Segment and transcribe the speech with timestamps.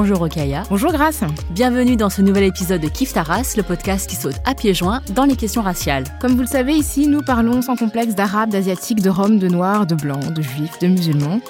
[0.00, 0.62] Bonjour Okaya.
[0.70, 1.24] Bonjour Grace.
[1.50, 5.02] Bienvenue dans ce nouvel épisode de Kif Taras, le podcast qui saute à pieds joints
[5.10, 6.04] dans les questions raciales.
[6.20, 9.86] Comme vous le savez, ici, nous parlons sans complexe d'arabes, d'asiatiques, de roms, de noirs,
[9.86, 11.40] de blancs, de juifs, de musulmans.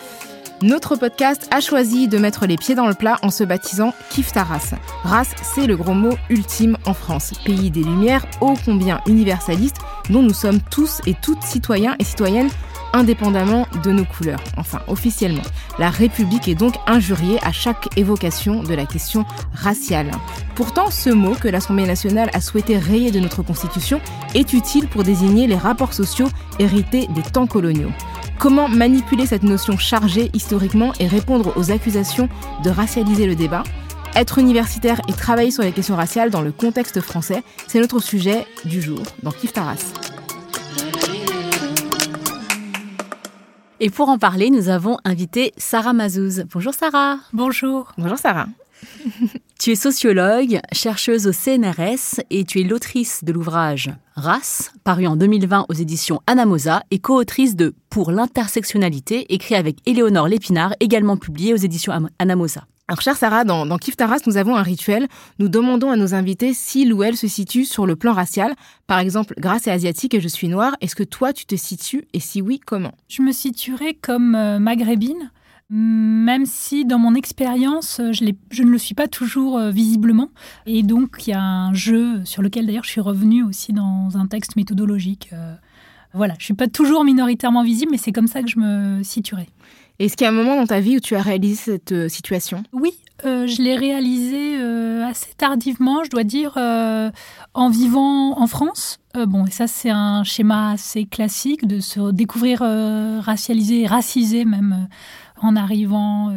[0.63, 4.33] Notre podcast a choisi de mettre les pieds dans le plat en se baptisant Kif
[4.33, 4.73] Taras.
[5.05, 9.77] Race, c'est le gros mot ultime en France, pays des Lumières ô combien universaliste,
[10.09, 12.49] dont nous sommes tous et toutes citoyens et citoyennes
[12.93, 14.43] indépendamment de nos couleurs.
[14.57, 15.43] Enfin, officiellement.
[15.79, 19.25] La République est donc injuriée à chaque évocation de la question
[19.55, 20.11] raciale.
[20.55, 24.01] Pourtant, ce mot que l'Assemblée nationale a souhaité rayer de notre Constitution
[24.35, 27.91] est utile pour désigner les rapports sociaux hérités des temps coloniaux.
[28.39, 32.29] Comment manipuler cette notion chargée historiquement et répondre aux accusations
[32.63, 33.65] de racialiser le débat?
[34.15, 38.47] Être universitaire et travailler sur les questions raciales dans le contexte français, c'est notre sujet
[38.65, 40.08] du jour dans Kif Taras.
[43.81, 46.45] Et pour en parler, nous avons invité Sarah Mazouz.
[46.53, 47.19] Bonjour Sarah.
[47.33, 47.93] Bonjour.
[47.97, 48.47] Bonjour Sarah.
[49.61, 55.17] Tu es sociologue, chercheuse au CNRS et tu es l'autrice de l'ouvrage Race, paru en
[55.17, 61.55] 2020 aux éditions Anamosa et co-autrice de Pour l'intersectionnalité, écrit avec Éléonore Lépinard, également publié
[61.55, 62.67] aux éditions Anamosa.
[62.91, 65.09] Alors, chère Sarah, dans, dans Kif Taras, nous avons un rituel.
[65.39, 68.55] Nous demandons à nos invités s'ils ou elles se situent sur le plan racial.
[68.87, 70.75] Par exemple, Grâce est asiatique et je suis noire.
[70.81, 72.07] Est-ce que toi, tu te situes?
[72.15, 72.93] Et si oui, comment?
[73.11, 75.31] Je me situerais comme euh, maghrébine,
[75.69, 80.31] même si dans mon expérience, je, je, ne le suis pas toujours euh, visiblement.
[80.65, 84.17] Et donc, il y a un jeu sur lequel d'ailleurs je suis revenue aussi dans
[84.17, 85.29] un texte méthodologique.
[85.35, 85.55] Euh,
[86.15, 89.03] voilà, je ne suis pas toujours minoritairement visible, mais c'est comme ça que je me
[89.03, 89.49] situerais.
[89.99, 92.09] Est-ce qu'il y a un moment dans ta vie où tu as réalisé cette euh,
[92.09, 92.63] situation?
[92.73, 92.93] Oui,
[93.25, 99.01] euh, je l'ai réalisé euh, assez tardivement, je dois dire, en vivant en France.
[99.15, 104.87] Bon, et ça, c'est un schéma assez classique de se découvrir racialisé, racisé même,
[105.43, 106.33] en arrivant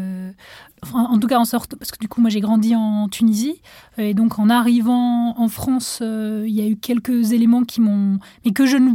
[0.93, 3.61] en tout cas en sorte, parce que du coup moi j'ai grandi en Tunisie,
[3.97, 8.19] et donc en arrivant en France, euh, il y a eu quelques éléments qui m'ont,
[8.43, 8.93] mais que je ne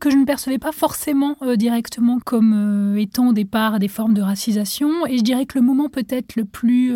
[0.00, 4.14] que je ne percevais pas forcément euh, directement comme euh, étant au départ des formes
[4.14, 5.06] de racisation.
[5.06, 6.92] Et je dirais que le moment peut-être le plus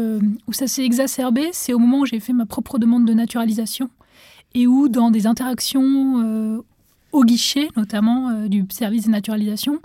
[0.46, 3.90] où ça s'est exacerbé, c'est au moment où j'ai fait ma propre demande de naturalisation
[4.54, 6.62] et où dans des interactions
[7.12, 9.80] au guichet, notamment du service de naturalisation,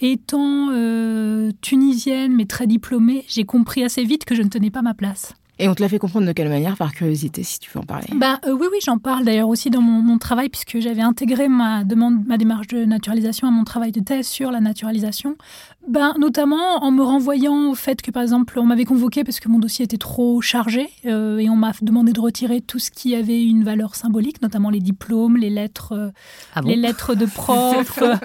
[0.00, 4.82] Étant euh, tunisienne mais très diplômée, j'ai compris assez vite que je ne tenais pas
[4.82, 5.34] ma place.
[5.60, 7.84] Et on te l'a fait comprendre de quelle manière, par curiosité, si tu veux en
[7.84, 8.08] parler?
[8.12, 11.48] Bah, euh, Oui, oui, j'en parle d'ailleurs aussi dans mon, mon travail, puisque j'avais intégré
[11.48, 15.36] ma, demande, ma démarche de naturalisation à mon travail de thèse sur la naturalisation.
[15.86, 19.48] Ben, notamment en me renvoyant au fait que, par exemple, on m'avait convoqué parce que
[19.48, 23.14] mon dossier était trop chargé euh, et on m'a demandé de retirer tout ce qui
[23.14, 26.10] avait une valeur symbolique, notamment les diplômes, les lettres, euh,
[26.54, 28.16] Ah bon les lettres de prof, euh,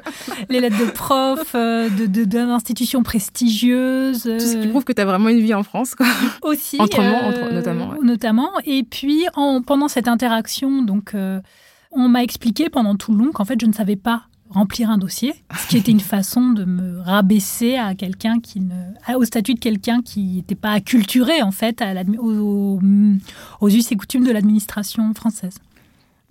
[0.49, 4.23] les lettres de prof, euh, de, de, d'institutions prestigieuses.
[4.23, 6.07] Tout ce qui prouve que tu as vraiment une vie en France, quoi.
[6.43, 7.97] aussi Autrement, entre- notamment, ouais.
[8.03, 11.39] notamment et puis en, pendant cette interaction donc euh,
[11.91, 14.97] on m'a expliqué pendant tout le long qu'en fait je ne savais pas remplir un
[14.97, 19.53] dossier, ce qui était une façon de me rabaisser à quelqu'un qui ne, au statut
[19.53, 21.83] de quelqu'un qui n'était pas acculturé en fait
[22.19, 22.79] aux,
[23.61, 25.55] aux us et coutumes de l'administration française.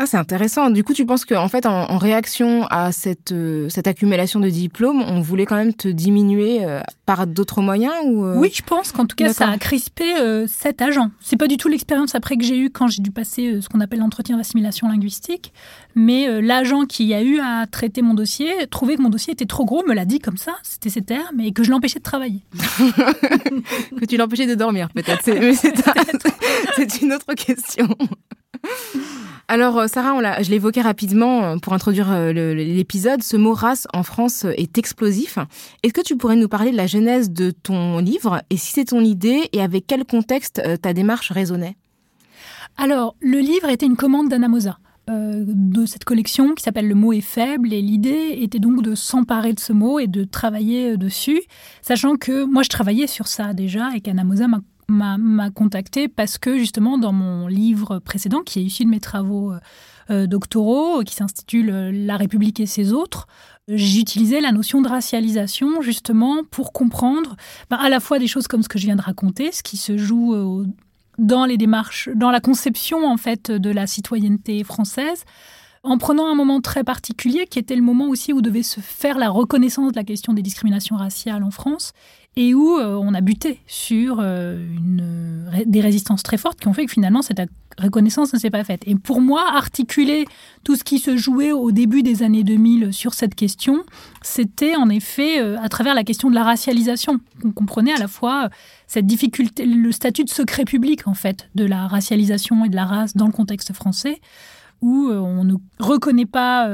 [0.00, 0.70] Ah, c'est intéressant.
[0.70, 5.02] Du coup, tu penses qu'en fait, en, réaction à cette, euh, cette accumulation de diplômes,
[5.02, 8.36] on voulait quand même te diminuer euh, par d'autres moyens ou euh?
[8.36, 10.04] Oui, je pense qu'en tout cas, ça a crispé
[10.46, 11.10] cet agent.
[11.20, 13.80] C'est pas du tout l'expérience après que j'ai eue quand j'ai dû passer ce qu'on
[13.80, 15.52] appelle l'entretien d'assimilation linguistique,
[15.96, 19.64] mais l'agent qui a eu à traiter mon dossier trouvait que mon dossier était trop
[19.64, 22.42] gros, me l'a dit comme ça, c'était ses termes, et que je l'empêchais de travailler.
[23.98, 25.22] que tu l'empêchais de dormir, peut-être.
[25.24, 25.38] C'est
[27.02, 27.88] une autre question.
[29.50, 33.22] Alors, euh, Sarah, je l'évoquais rapidement euh, pour introduire euh, l'épisode.
[33.22, 35.38] Ce mot race en France est explosif.
[35.82, 38.84] Est-ce que tu pourrais nous parler de la genèse de ton livre et si c'est
[38.84, 41.76] ton idée et avec quel contexte ta démarche résonnait?
[42.76, 44.78] Alors, le livre était une commande d'Anna Mosa.
[45.08, 49.54] de cette collection qui s'appelle Le mot est faible et l'idée était donc de s'emparer
[49.54, 51.40] de ce mot et de travailler dessus,
[51.80, 56.38] sachant que moi je travaillais sur ça déjà et qu'Anna Mosa m'a m'a contacté parce
[56.38, 59.60] que justement dans mon livre précédent, qui est issu de mes travaux euh,
[60.10, 63.26] euh, doctoraux, qui s'intitule euh, La République et ses autres,
[63.68, 67.36] j'utilisais la notion de racialisation justement pour comprendre
[67.68, 69.76] ben, à la fois des choses comme ce que je viens de raconter, ce qui
[69.76, 70.34] se joue
[71.18, 75.24] dans les démarches, dans la conception en fait de la citoyenneté française,
[75.82, 79.18] en prenant un moment très particulier qui était le moment aussi où devait se faire
[79.18, 81.92] la reconnaissance de la question des discriminations raciales en France
[82.38, 84.64] et où euh, on a buté sur euh,
[85.66, 87.42] des résistances très fortes qui ont fait que finalement cette
[87.78, 88.82] reconnaissance ne s'est pas faite.
[88.86, 90.24] Et pour moi, articuler
[90.62, 93.82] tout ce qui se jouait au début des années 2000 sur cette question,
[94.22, 97.18] c'était en effet euh, à travers la question de la racialisation.
[97.44, 98.50] On comprenait à la fois
[98.86, 102.84] cette difficulté, le statut de secret public en fait de la racialisation et de la
[102.84, 104.20] race dans le contexte français,
[104.80, 106.68] où on ne reconnaît pas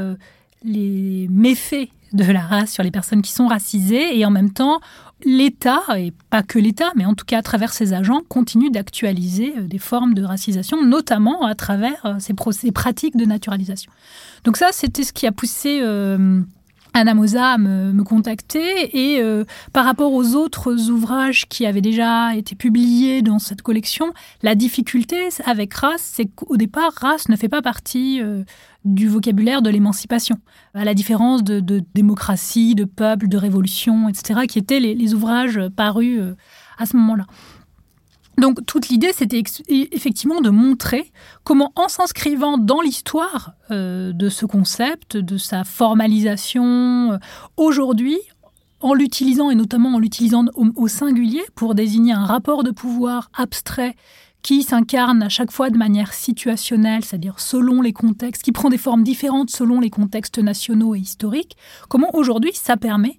[0.62, 4.80] les méfaits de la race sur les personnes qui sont racisées et en même temps
[5.24, 9.54] l'État, et pas que l'État, mais en tout cas à travers ses agents, continue d'actualiser
[9.56, 13.90] euh, des formes de racisation, notamment à travers euh, ces, pratiques de naturalisation.
[14.44, 16.40] Donc ça, c'était ce qui a poussé euh,
[16.94, 19.14] Anna Mosa à me, contacter.
[19.14, 19.22] Et
[19.72, 24.12] par rapport aux autres ouvrages qui avaient déjà été publiés dans cette collection,
[24.42, 28.20] la difficulté avec race, c'est qu'au départ, race ne fait pas partie
[28.84, 30.38] du vocabulaire de l'émancipation,
[30.74, 36.20] à la différence de, démocratie, de peuple, de révolution, etc., qui étaient les, ouvrages parus
[36.20, 36.36] euh,
[36.78, 37.26] à ce moment-là.
[38.38, 41.12] Donc toute l'idée, c'était effectivement de montrer
[41.44, 47.18] comment, en s'inscrivant dans l'histoire euh, de ce concept, de sa formalisation, euh,
[47.56, 48.18] aujourd'hui,
[48.80, 53.94] en l'utilisant et notamment en l'utilisant au, singulier pour désigner un rapport de pouvoir abstrait
[54.42, 58.76] qui s'incarne à chaque fois de manière situationnelle, c'est-à-dire selon les contextes, qui prend des
[58.76, 61.56] formes différentes selon les contextes nationaux et historiques,
[61.88, 63.18] comment aujourd'hui ça permet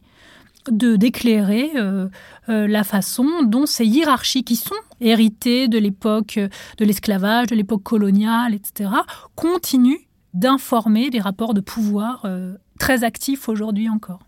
[0.69, 2.07] de d'éclairer euh,
[2.49, 6.39] euh, la façon dont ces hiérarchies qui sont héritées de l'époque
[6.77, 8.91] de l'esclavage, de l'époque coloniale, etc.,
[9.35, 10.01] continuent
[10.33, 14.19] d'informer des rapports de pouvoir euh, très actifs aujourd'hui encore.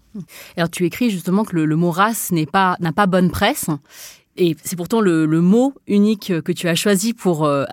[0.55, 3.69] Alors tu écris justement que le, le mot race n'est pas n'a pas bonne presse
[4.37, 7.65] et c'est pourtant le, mot unique que tu as choisi pour, euh,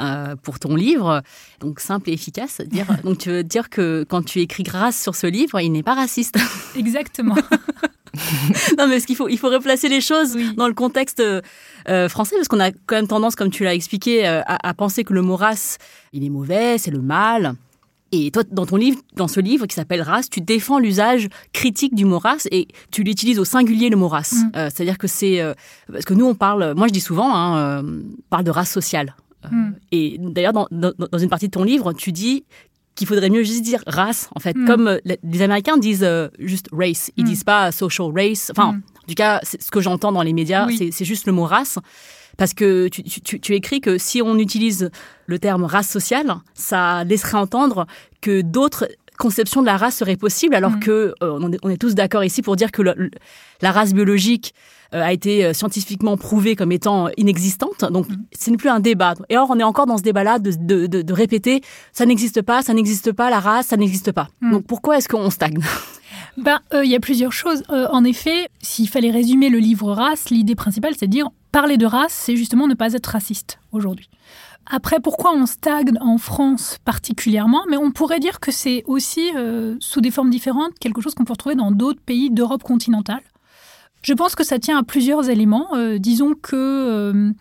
[0.42, 1.22] pour ton livre,
[1.60, 2.60] donc simple et efficace.
[2.62, 5.82] Dire, donc tu veux dire que quand tu écris grâce sur ce livre, il n'est
[5.82, 6.38] pas raciste.
[6.76, 7.36] Exactement.
[8.78, 12.36] non, mais ce qu'il faut, il faut replacer les choses dans le contexte euh, français,
[12.36, 15.12] parce qu'on a quand même tendance, comme tu l'as expliqué, euh, à, à, penser que
[15.12, 15.78] le mot race,
[16.12, 17.54] il est mauvais, c'est le mal.
[18.16, 21.96] Et toi, dans ton livre, dans ce livre qui s'appelle Race, tu défends l'usage critique
[21.96, 24.34] du mot race et tu l'utilises au singulier le mot race.
[24.34, 24.50] Mm.
[24.54, 25.52] Euh, c'est-à-dire que c'est euh,
[25.90, 29.16] parce que nous on parle, moi je dis souvent, hein, euh, parle de race sociale.
[29.50, 29.70] Mm.
[29.90, 32.44] Et d'ailleurs, dans, dans, une partie de ton livre, tu dis
[32.94, 34.66] qu'il faudrait mieux juste dire race, en fait, mm.
[34.66, 36.08] comme les Américains disent
[36.38, 38.50] juste race, ils disent pas social race.
[38.50, 41.78] Enfin, en tout cas, ce que j'entends dans les médias, c'est juste le mot race.
[42.36, 44.90] Parce que tu, écris que si on utilise
[45.26, 47.86] le terme race sociale, ça laisserait entendre
[48.20, 50.80] que d'autres conceptions de la race seraient possibles, alors mm.
[50.80, 52.82] que euh, on, est, tous d'accord ici pour dire que
[53.64, 54.54] la race biologique
[54.94, 57.80] euh, a été euh, scientifiquement prouvée comme étant inexistante.
[57.90, 58.16] Donc, mm.
[58.38, 59.14] ce n'est plus un débat.
[59.30, 63.12] Et or, on est encore dans ce débat-là de, répéter ça n'existe pas, ça n'existe
[63.12, 64.28] pas, la race, ça n'existe pas.
[64.40, 64.52] Mm.
[64.52, 65.58] Donc, pourquoi est-ce qu'on stagne?
[66.36, 67.62] Ben, il y a plusieurs choses.
[67.68, 71.86] en effet, s'il fallait résumer le livre Race, l'idée principale, c'est de dire parler de
[71.86, 74.10] race, c'est justement ne pas être raciste aujourd'hui.
[74.66, 77.64] Après, pourquoi on stagne en France particulièrement?
[77.68, 81.24] Mais on pourrait dire que c'est aussi, euh, sous des formes différentes, quelque chose qu'on
[81.24, 83.22] peut retrouver dans d'autres pays d'Europe continentale.
[84.04, 85.74] Je pense que ça tient à plusieurs éléments.
[85.74, 87.32] Euh, disons que euh,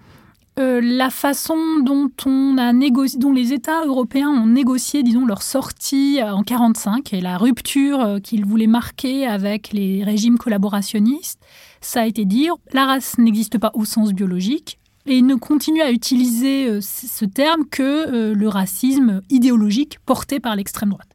[0.59, 5.41] euh, la façon dont on a négocié, dont les États européens ont négocié, disons, leur
[5.41, 11.39] sortie euh, en 45 et la rupture euh, qu'ils voulaient marquer avec les régimes collaborationnistes,
[11.81, 14.77] ça a été dire la race n'existe pas au sens biologique
[15.07, 21.09] et ne continue à utiliser ce terme que le racisme idéologique porté par l'extrême droite.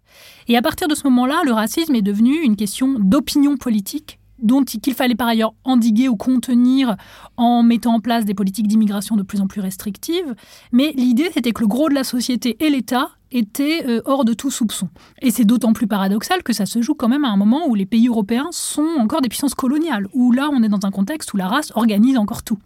[0.46, 4.62] Et à partir de ce moment-là, le racisme est devenu une question d'opinion politique dont
[4.64, 6.96] qu'il fallait par ailleurs endiguer ou contenir
[7.36, 10.34] en mettant en place des politiques d'immigration de plus en plus restrictives.
[10.72, 14.32] Mais l'idée, c'était que le gros de la société et l'État étaient euh, hors de
[14.32, 14.88] tout soupçon.
[15.20, 17.74] Et c'est d'autant plus paradoxal que ça se joue quand même à un moment où
[17.74, 21.34] les pays européens sont encore des puissances coloniales, où là, on est dans un contexte
[21.34, 22.58] où la race organise encore tout.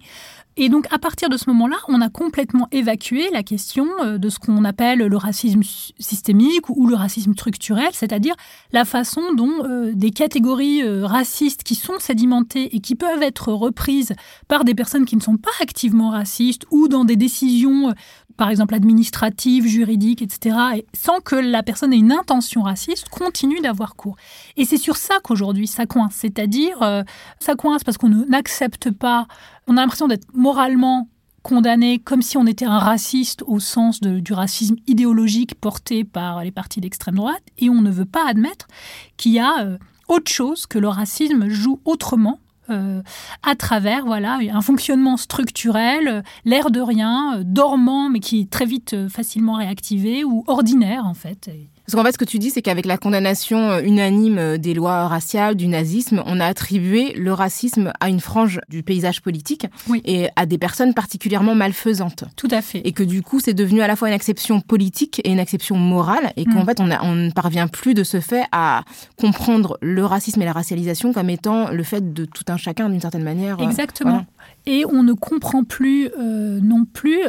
[0.59, 4.29] Et donc, à partir de ce moment-là, on a complètement évacué la question euh, de
[4.29, 5.63] ce qu'on appelle le racisme
[5.99, 8.35] systémique ou le racisme structurel, c'est-à-dire
[8.71, 13.51] la façon dont euh, des catégories euh, racistes qui sont sédimentées et qui peuvent être
[13.53, 14.13] reprises
[14.47, 17.95] par des personnes qui ne sont pas activement racistes ou dans des décisions
[18.39, 23.61] par exemple administrative, juridique, etc., et sans que la personne ait une intention raciste, continue
[23.61, 24.17] d'avoir cours.
[24.57, 27.05] Et c'est sur ça qu'aujourd'hui ça coince, c'est-à-dire
[27.41, 29.27] ça coince parce qu'on n'accepte pas,
[29.67, 31.09] on a l'impression d'être moralement
[31.43, 36.53] condamné comme si on était un raciste au sens du racisme idéologique porté par les
[36.53, 38.69] partis d'extrême droite, et on ne veut pas admettre
[39.17, 39.79] qu'il y a euh,
[40.09, 42.39] autre chose, que le racisme joue autrement
[42.71, 43.03] euh,
[43.43, 48.67] à travers voilà un fonctionnement structurel, euh, l'air de rien, dormant mais qui est très
[48.67, 51.51] vite facilement réactivé ou ordinaire en fait.
[51.93, 54.73] Parce qu'en fait, ce que tu dis, c'est qu'avec la condamnation euh, unanime euh, des
[54.73, 59.67] lois raciales, du nazisme, on a attribué le racisme à une frange du paysage politique
[60.07, 62.25] et à des personnes particulièrement malfaisantes.
[62.35, 62.81] Tout à fait.
[62.87, 65.77] Et que du coup, c'est devenu à la fois une exception politique et une exception
[65.77, 66.65] morale, et qu'en mm.
[66.65, 68.85] fait, on, on, ne parvient plus de ce fait à
[69.19, 73.03] comprendre le racisme et la racialisation comme étant le fait de tout un chacun d'une
[73.03, 73.61] certaine manière.
[73.61, 74.25] Euh, Exactement.
[74.65, 77.21] Et on ne comprend plus non plus,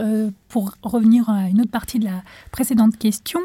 [0.48, 3.42] pour revenir à une autre partie de la précédente question,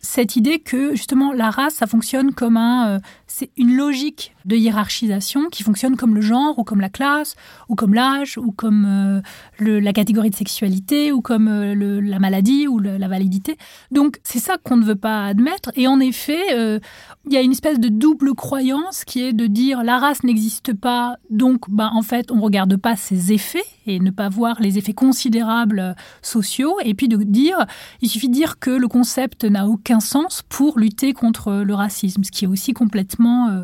[0.00, 4.54] cette idée que justement la race, ça fonctionne comme un, euh, c'est une logique de
[4.54, 7.34] hiérarchisation qui fonctionne comme le genre ou comme la classe
[7.68, 9.22] ou comme l'âge ou comme
[9.60, 13.58] euh, la catégorie de sexualité ou comme euh, la maladie ou la validité.
[13.90, 15.72] Donc c'est ça qu'on ne veut pas admettre.
[15.74, 19.82] Et en effet, il y a une espèce de double croyance qui est de dire
[19.82, 24.10] la race n'existe pas, donc ben, en fait on regarde pas ses effets et ne
[24.10, 27.66] pas voir les effets considérables sociaux, et puis de dire
[28.00, 32.24] il suffit de dire que le concept n'a aucun sens pour lutter contre le racisme,
[32.24, 33.62] ce qui est aussi complètement euh,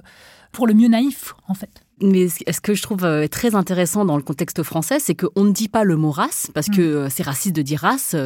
[0.53, 1.83] pour le mieux naïf en fait.
[2.01, 5.53] Mais ce que je trouve euh, très intéressant dans le contexte français, c'est qu'on ne
[5.53, 6.97] dit pas le mot race, parce que mm.
[6.97, 8.17] euh, c'est raciste de dire race,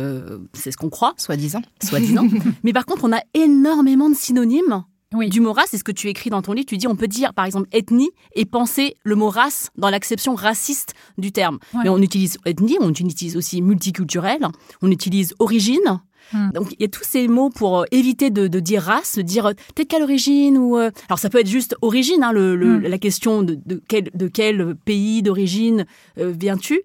[0.54, 1.14] c'est ce qu'on croit.
[1.16, 1.62] Soi-disant.
[1.82, 2.26] Soi-disant.
[2.64, 4.84] Mais par contre, on a énormément de synonymes
[5.24, 6.66] du mot race, c'est ce que tu écris dans ton livre.
[6.66, 10.34] Tu dis on peut dire par exemple ethnie et penser le mot race dans l'acception
[10.34, 11.58] raciste du terme.
[11.82, 14.46] Mais on utilise ethnie, on utilise aussi multiculturel,
[14.82, 16.00] on utilise origine.
[16.32, 16.50] Hmm.
[16.52, 19.52] Donc il y a tous ces mots pour euh, éviter de, dire race, de dire
[19.74, 22.82] t'es de quelle origine ou euh, alors ça peut être juste origine, hein, hmm.
[22.82, 25.86] la question de, quel, de quel pays d'origine
[26.18, 26.80] euh, viens-tu?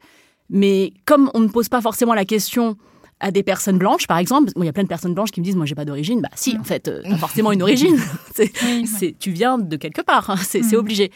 [0.50, 2.78] Mais comme on ne pose pas forcément la question
[3.22, 4.52] à des personnes blanches, par exemple.
[4.58, 6.22] il y a plein de personnes blanches qui me disent, moi, j'ai pas d'origine.
[6.22, 7.98] Bah, si, en fait, euh, forcément une origine.
[8.36, 10.30] c'est, tu viens de quelque part.
[10.30, 10.36] Hein.
[10.38, 10.76] c'est, mm.
[10.76, 11.12] obligé.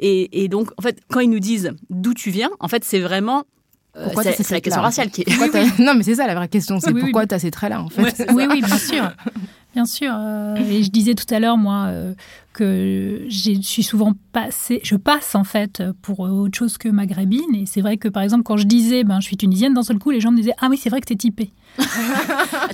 [0.00, 3.40] Et, donc, en fait, quand ils nous disent d'où tu viens, en fait, c'est vraiment
[3.40, 3.42] euh,
[4.04, 5.78] pourquoi c'est, la question raciale qui est.
[5.78, 6.80] non, mais c'est ça la vraie question.
[6.80, 8.26] C'est pourquoi tu as ces traits-là, en fait.
[8.34, 9.10] oui, oui, bien sûr.
[9.74, 10.12] Bien sûr.
[10.12, 12.14] Euh, et je disais tout à l'heure, moi, euh,
[12.52, 17.54] que je suis souvent passée, je passe en fait pour autre chose que maghrébine.
[17.54, 19.98] Et c'est vrai que par exemple, quand je disais, ben, je suis tunisienne, d'un seul
[19.98, 21.52] coup, les gens me disaient, ah oui, c'est vrai que tu es typée.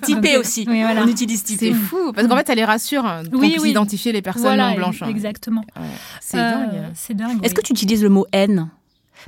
[0.03, 0.67] typée aussi.
[0.69, 1.73] On utilise typée.
[1.73, 4.75] C'est fou, parce qu'en fait, ça les rassure hein, qu'on oui, identifier les personnes non
[4.75, 5.03] blanches.
[5.03, 5.09] Hein.
[5.09, 5.65] Exactement.
[6.21, 6.71] C'est dingue.
[6.95, 7.45] C'est dingue.
[7.45, 8.71] Est-ce que tu utilises le mot haine?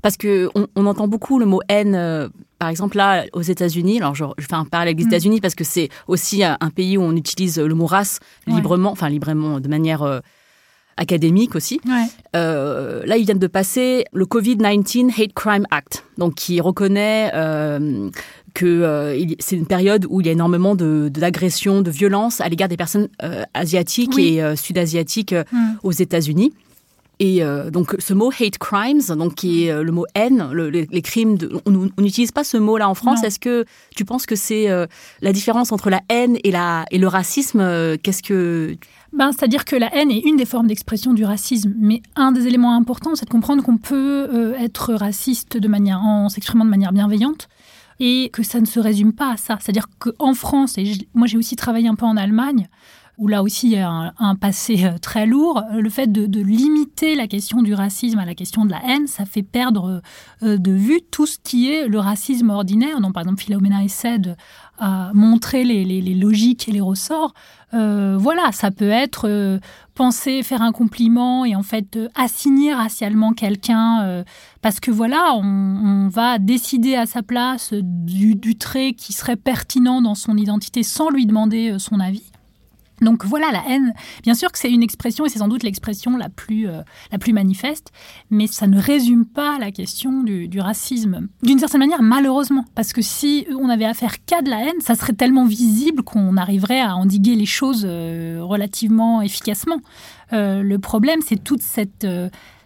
[0.02, 3.98] Parce que on, entend beaucoup le mot haine, euh, par exemple là aux États-Unis.
[3.98, 5.08] Alors je, fais un parallèle avec les mm.
[5.08, 9.08] États-Unis parce que c'est aussi un, pays où on utilise le mot race librement, enfin
[9.08, 10.20] librement de manière euh,
[10.96, 11.80] académique aussi.
[12.34, 17.30] Euh, là, ils viennent de passer le COVID-19 Hate Crime Act, donc qui reconnaît
[18.54, 22.68] que c'est une période où il y a énormément d'agressions, de, de violences à l'égard
[22.68, 23.08] des personnes
[23.54, 25.78] asiatiques et sud-asiatiques mm.
[25.82, 26.52] aux États-Unis.
[27.18, 31.02] Et euh, donc ce mot hate crimes, donc qui est euh, le mot haine, les,
[31.02, 33.24] crimes, de, on n'utilise pas ce mot-là en France.
[33.24, 34.86] Est-ce que tu penses que c'est euh,
[35.22, 38.76] la différence entre la haine et, la, et le racisme Qu'est-ce que
[39.14, 42.46] ben, C'est-à-dire que la haine est une des formes d'expression du racisme, mais un des
[42.46, 46.92] éléments importants, c'est de comprendre qu'on peut être raciste de manière, en s'exprimant de manière
[46.92, 47.48] bienveillante
[47.98, 49.56] et que ça ne se résume pas à ça.
[49.60, 52.68] C'est-à-dire qu'en France, et moi j'ai aussi travaillé un peu en Allemagne,
[53.18, 57.14] où là aussi il y a un, passé euh, très lourd, le fait de, limiter
[57.14, 60.02] la question du racisme à la question de la haine, ça fait perdre
[60.42, 63.00] euh, de vue tout ce qui est le racisme ordinaire.
[63.00, 64.34] Donc, par exemple, Philomena essaie de
[65.14, 67.32] montrer les, logiques et les ressorts.
[67.72, 69.58] Euh, voilà, ça peut être
[69.94, 74.24] penser faire un compliment et en fait assigner racialement quelqu'un
[74.60, 80.14] parce que voilà, on, va décider à sa place du, trait qui serait pertinent dans
[80.14, 82.30] son identité sans lui demander son avis.
[83.00, 83.92] Donc voilà la haine.
[84.22, 87.18] Bien sûr que c'est une expression et c'est sans doute l'expression la plus euh, la
[87.18, 87.92] plus manifeste,
[88.30, 91.28] mais ça ne résume pas la question du, racisme.
[91.42, 94.94] D'une certaine manière, malheureusement, parce que si on avait affaire qu'à de la haine, ça
[94.94, 99.80] serait tellement visible qu'on arriverait à endiguer les choses euh, relativement efficacement.
[100.32, 102.06] Euh, le problème, c'est toute cette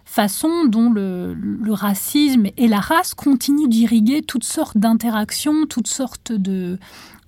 [0.05, 6.33] façon dont le, le, racisme et la race continuent d'irriguer toutes sortes d'interactions, toutes sortes
[6.33, 6.81] de,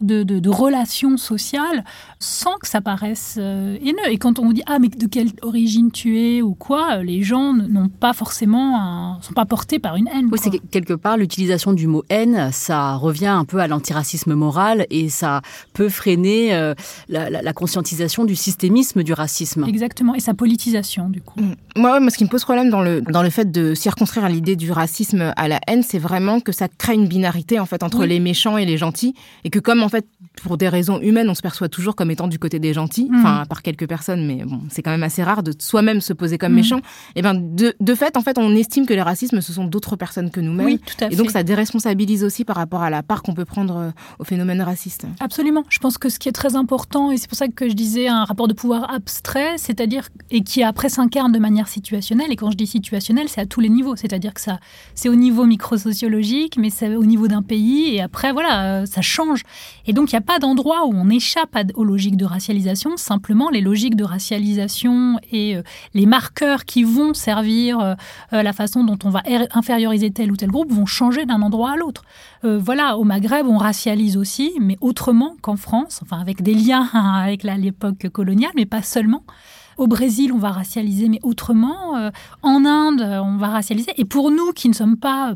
[0.03, 1.85] de, relations sociales
[2.19, 4.11] sans que ça paraisse euh, haineux.
[4.11, 7.03] Et quand on vous dit ah mais de quelle origine tu es ou quoi, euh,
[7.03, 10.29] les gens n'ont pas forcément sont pas portés par une haine.
[10.31, 14.87] Oui, c'est quelque part l'utilisation du mot haine, ça revient un peu à l'antiracisme moral
[14.91, 15.43] et ça
[15.73, 16.75] peut freiner euh,
[17.09, 19.65] la, conscientisation du systémisme du racisme.
[19.69, 21.41] Exactement, et sa politisation du coup.
[21.41, 21.55] Mm.
[21.77, 24.57] Moi, moi, ce qui me pose problème dans le dans le fait de circonscrire l'idée
[24.57, 28.05] du racisme à la haine, c'est vraiment que ça crée une binarité en fait entre
[28.05, 30.07] les méchants et les gentils et que comme en fait,
[30.43, 33.19] pour des raisons humaines, on se perçoit toujours comme étant du côté des gentils, mm.
[33.19, 36.39] enfin, par quelques personnes, mais bon, c'est quand même assez rare de soi-même se poser
[36.39, 36.57] comme mm.
[36.57, 36.81] méchant.
[37.15, 39.97] Et ben, de, de, fait, en fait, on estime que les racismes, ce sont d'autres
[39.97, 40.67] personnes que nous-mêmes.
[40.67, 41.15] Oui, tout à fait.
[41.15, 44.25] Et donc, ça déresponsabilise aussi par rapport à la part qu'on peut prendre euh, au
[44.25, 45.07] phénomène raciste.
[45.21, 45.65] Absolument.
[45.69, 48.09] Je pense que ce qui est très important, et c'est pour ça que je disais
[48.09, 52.51] un rapport de pouvoir abstrait, c'est-à-dire, et qui après s'incarne de manière situationnelle, et quand
[52.51, 54.59] je dis situationnelle, c'est à tous les niveaux, c'est-à-dire que ça,
[54.95, 59.03] c'est au niveau microsociologique, mais c'est au niveau d'un pays, et après, voilà, euh, ça
[59.03, 59.43] change.
[59.87, 62.97] Et donc, il n'y a pas d'endroit où on échappe aux logiques de racialisation.
[62.97, 65.63] Simplement, les logiques de racialisation et euh,
[65.95, 67.95] les marqueurs qui vont servir euh,
[68.33, 71.43] euh, la façon dont on va er, inférioriser tel ou tel groupe vont changer d'un
[71.43, 72.03] endroit à l'autre.
[72.43, 77.43] voilà, au Maghreb, on racialise aussi, mais autrement qu'en France, enfin avec des liens avec
[77.45, 79.23] l'époque coloniale, mais pas seulement.
[79.79, 82.11] Au Brésil, on va racialiser, mais autrement.
[82.43, 83.93] en Inde, on va racialiser.
[83.97, 85.35] Et pour nous qui ne sommes pas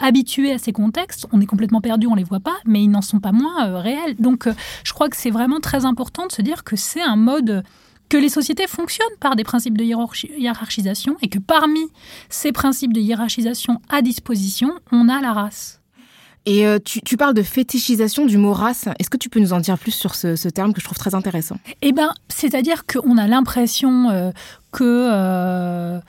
[0.00, 3.02] habitués à ces contextes, on est complètement perdu, on les voit pas, mais ils n'en
[3.02, 4.16] sont pas moins euh, réels.
[4.18, 4.54] Donc, euh,
[4.84, 7.62] je crois que c'est vraiment très important de se dire que c'est un mode
[8.08, 11.80] que les sociétés fonctionnent par des principes de hiérarchisation et que parmi
[12.28, 15.80] ces principes de hiérarchisation à disposition, on a la race.
[16.46, 18.88] Et euh, tu, parles de fétichisation du mot race.
[18.98, 21.14] Est-ce que tu peux nous en dire plus sur ce, terme que je trouve très
[21.14, 21.58] intéressant?
[21.82, 24.32] Eh bien, c'est-à-dire qu'on a l'impression
[24.72, 26.00] que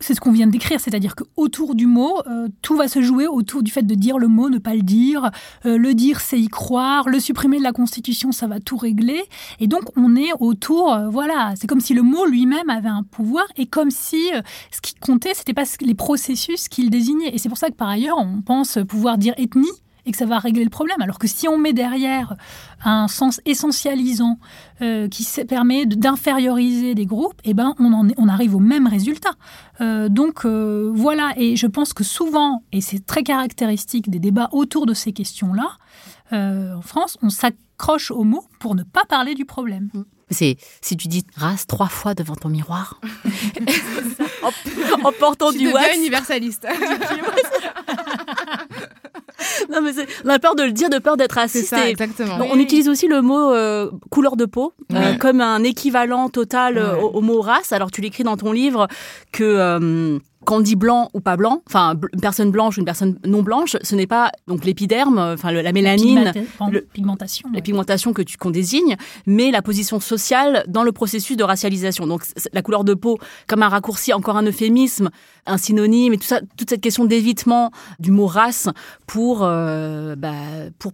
[0.00, 3.26] c'est ce qu'on vient de décrire, c'est-à-dire qu'autour du mot, euh, tout va se jouer
[3.26, 5.30] autour du fait de dire le mot, ne pas le dire.
[5.64, 7.08] Euh, le dire, c'est y croire.
[7.08, 9.22] Le supprimer de la Constitution, ça va tout régler.
[9.58, 13.02] Et donc, on est autour, euh, voilà, c'est comme si le mot lui-même avait un
[13.02, 14.30] pouvoir et comme si
[14.70, 17.34] ce qui comptait, c'était pas les processus qu'il désignait.
[17.34, 19.66] Et c'est pour ça que par ailleurs, on pense pouvoir dire ethnie
[20.06, 21.00] et que ça va régler le problème.
[21.02, 22.36] Alors que si on met derrière
[22.84, 24.38] un sens essentialisant
[24.80, 29.32] euh, qui permet d'inférioriser des groupes, eh ben on, en on arrive au même résultat.
[29.80, 34.48] Euh, donc euh, voilà, et je pense que souvent, et c'est très caractéristique des débats
[34.52, 35.76] autour de ces questions-là,
[36.32, 39.90] en France, on s'accroche aux mots pour ne pas parler du problème.
[40.28, 43.00] C'est si tu dis race trois fois devant ton miroir
[44.42, 45.96] en, portant du wax.
[45.96, 46.66] universaliste.
[49.72, 49.92] non, mais
[50.24, 51.68] on a peur de le dire, de peur d'être raciste.
[51.68, 52.38] Ça, exactement.
[52.50, 56.96] on utilise aussi le mot euh, couleur de peau euh, comme un équivalent total euh,
[56.96, 57.72] au, mot race.
[57.72, 58.88] Alors tu l'écris dans ton livre
[59.32, 63.18] que quand on dit blanc ou pas blanc, enfin une personne blanche ou une personne
[63.26, 68.22] non blanche, ce n'est pas donc l'épiderme, enfin la mélanine, la pigmentation, la pigmentation que
[68.22, 72.06] tu qu'on désigne, mais la position sociale dans le processus de racialisation.
[72.06, 75.10] Donc la couleur de peau comme un raccourci, encore un euphémisme,
[75.46, 78.68] un synonyme et tout ça, toute cette question d'évitement du mot race
[79.06, 80.32] pour euh, bah,
[80.78, 80.92] pour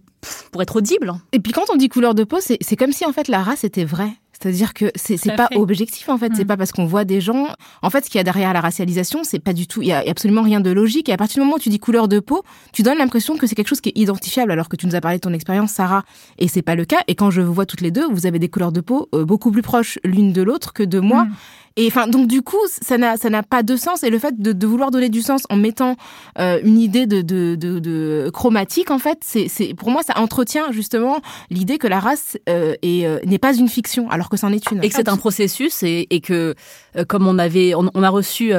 [0.51, 1.13] pour être audible.
[1.31, 3.63] Et puis quand on dit couleur de peau, c'est comme si en fait la race
[3.63, 4.13] était vraie.
[4.43, 6.33] C'est-à-dire que c'est pas objectif en fait.
[6.35, 6.47] C'est mm.
[6.47, 7.47] pas parce qu'on voit des gens.
[7.81, 9.81] En fait, ce qu'il y a derrière la racialisation, c'est pas du tout.
[9.81, 11.07] Il y a absolument rien de logique.
[11.07, 13.47] Et à partir du moment où tu dis couleur de peau, tu donnes l'impression que
[13.47, 15.71] c'est quelque chose qui est identifiable, alors que tu nous as parlé de ton expérience,
[15.71, 16.03] Sarah,
[16.39, 16.99] et c'est pas le cas.
[17.07, 19.23] Et quand je vous vois toutes les deux, vous avez des couleurs de peau euh,
[19.23, 21.23] beaucoup plus proches l'une de l'autre que de moi.
[21.23, 21.33] Mm.
[21.75, 24.03] Et enfin, donc du coup, ça n'a ça n'a pas de sens.
[24.03, 25.95] Et le fait de, de vouloir donner du sens en mettant
[26.39, 30.19] euh, une idée de, de, de, de, chromatique, en fait, c'est c'est pour moi ça
[30.19, 34.37] entretient justement l'idée que la race euh, est euh, n'est pas une fiction, alors que
[34.37, 34.83] c'en est une.
[34.83, 36.53] Et que c'est un processus et, et que
[36.95, 38.53] euh, comme on avait on, on a reçu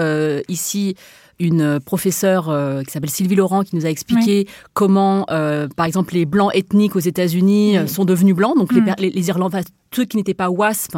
[0.48, 0.96] ici
[1.38, 2.44] une professeure
[2.84, 7.00] qui s'appelle Sylvie Laurent qui nous a expliqué comment, par exemple, les blancs ethniques aux
[7.00, 8.94] États-Unis sont devenus blancs, donc les, mm.
[8.98, 9.62] les, Irlandais,
[9.94, 10.96] ceux qui n'étaient pas WASP,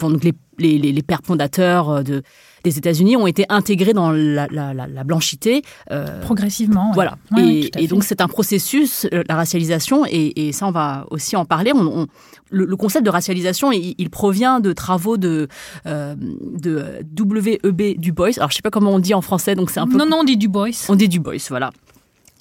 [0.00, 2.22] donc les, les, les pères fondateurs de
[2.66, 5.62] des États-Unis ont été intégrés dans la, blanchité.
[5.92, 6.90] Euh, Progressivement.
[6.94, 7.16] Voilà.
[7.38, 11.72] et, donc c'est un processus, euh, la racialisation, et, ça on va aussi en parler.
[11.74, 12.08] On,
[12.50, 15.48] le, concept de racialisation, il, provient de travaux de,
[15.86, 17.98] euh, de W.E.B.
[17.98, 18.30] Du Bois.
[18.36, 19.96] Alors je sais pas comment on dit en français, donc c'est un peu...
[19.96, 20.68] Non, non, on dit Du Bois.
[20.88, 21.70] On dit Du Bois, voilà.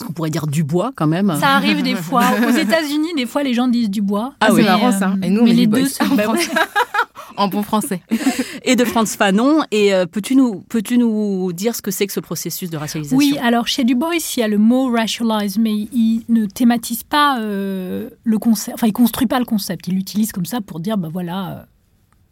[0.07, 1.35] On pourrait dire du bois quand même.
[1.39, 2.25] Ça arrive des fois.
[2.47, 4.33] Aux États-Unis, des fois, les gens disent du bois.
[4.41, 5.13] Ah oui, c'est marrant ça.
[5.23, 6.03] Et nous, on mais les deux sont
[7.37, 8.01] en bon français.
[8.63, 9.63] et de Franz Fanon.
[9.71, 13.17] Et euh, peux-tu nous, peux nous dire ce que c'est que ce processus de racialisation?
[13.17, 17.03] Oui, alors chez Du Bois, il y a le mot racialize, mais il ne thématise
[17.03, 19.87] pas euh, le concept, enfin, il construit pas le concept.
[19.87, 21.63] Il l'utilise comme ça pour dire, ben voilà, euh,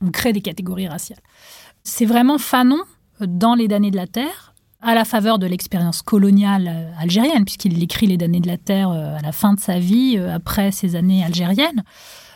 [0.05, 1.21] on crée des catégories raciales.
[1.83, 2.81] C'est vraiment Fanon,
[3.21, 4.52] dans Les damnés de la Terre,
[4.83, 9.21] à la faveur de l'expérience coloniale algérienne, puisqu'il écrit Les damnés de la Terre à
[9.21, 11.83] la fin de sa vie, après ces années algériennes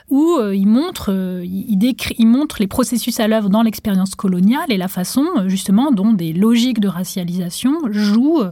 [0.10, 4.15] où euh, il, montre, euh, il, décrit, il montre les processus à l'œuvre dans l'expérience
[4.15, 8.43] coloniale et la façon euh, justement dont des logiques de racialisation jouent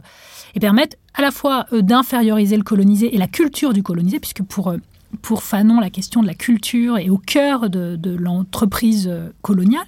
[0.54, 4.74] et permettent à la fois d'inférioriser le colonisé et la culture du colonisé, puisque pour,
[5.22, 9.86] pour Fanon, la question de la culture est au cœur de, l'entreprise coloniale,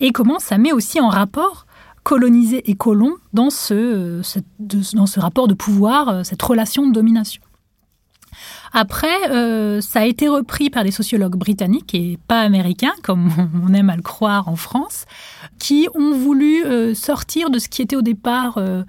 [0.00, 1.66] et comment ça met aussi en rapport
[2.10, 4.20] colonisé et colon dans ce,
[4.58, 7.40] dans ce rapport de pouvoir, cette relation de domination.
[8.72, 13.30] Après, euh, ça a été repris par des sociologues britanniques et pas américains, comme
[13.64, 15.04] on aime à le croire en France,
[15.60, 18.82] qui ont voulu euh, sortir de ce qui était au départ euh,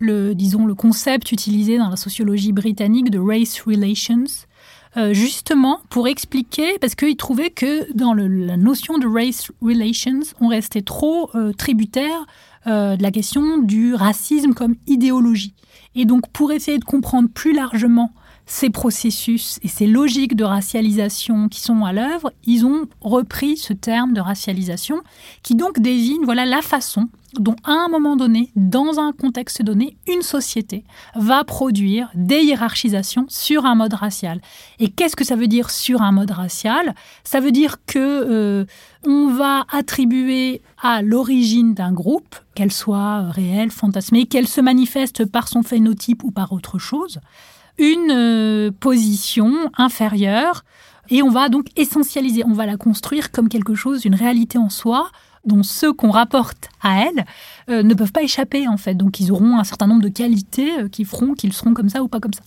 [0.00, 4.24] le, disons, le concept utilisé dans la sociologie britannique de race relations,
[5.10, 10.82] justement pour expliquer, parce qu'ils trouvaient que dans la notion de race relations, on restait
[10.82, 12.26] trop tributaire
[12.66, 15.54] de la question du racisme comme idéologie.
[15.94, 18.12] Et donc pour essayer de comprendre plus largement
[18.46, 23.72] ces processus et ces logiques de racialisation qui sont à l'œuvre, ils ont repris ce
[23.72, 25.00] terme de racialisation
[25.42, 27.08] qui donc désigne voilà la façon
[27.40, 30.84] dont à un moment donné, dans un contexte donné, une société
[31.16, 34.40] va produire des hiérarchisations sur un mode racial.
[34.78, 36.94] Et qu'est-ce que ça veut dire sur un mode racial?
[37.24, 38.64] Ça veut dire que euh,
[39.06, 45.48] on va attribuer à l'origine d'un groupe, qu'elle soit réelle, fantasmée, qu'elle se manifeste par
[45.48, 47.20] son phénotype ou par autre chose,
[47.78, 50.64] une euh, position inférieure
[51.10, 54.70] et on va donc essentialiser, on va la construire comme quelque chose, une réalité en
[54.70, 55.10] soi
[55.44, 57.26] dont ceux qu'on rapporte à elle
[57.68, 58.94] euh, ne peuvent pas échapper en fait.
[58.94, 62.02] Donc ils auront un certain nombre de qualités euh, qui feront qu'ils seront comme ça
[62.02, 62.42] ou pas comme ça.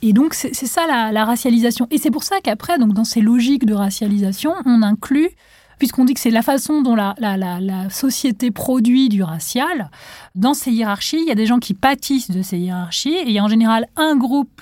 [0.00, 1.88] Et donc c'est ça la, racialisation.
[1.90, 5.30] Et c'est pour ça qu'après, donc dans ces logiques de racialisation, on inclut
[5.78, 9.90] puisqu'on dit que c'est la façon dont la, la, société produit du racial,
[10.34, 13.30] dans ces hiérarchies, il y a des gens qui pâtissent de ces hiérarchies, et il
[13.30, 14.60] y a en général un groupe